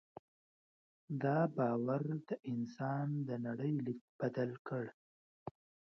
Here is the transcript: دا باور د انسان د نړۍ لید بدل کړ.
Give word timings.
دا 1.23 1.39
باور 1.57 2.03
د 2.29 2.31
انسان 2.51 3.07
د 3.27 3.29
نړۍ 3.45 3.73
لید 3.85 4.01
بدل 4.19 4.51
کړ. 4.67 4.83